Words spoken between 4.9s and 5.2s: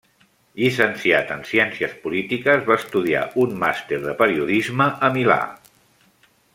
a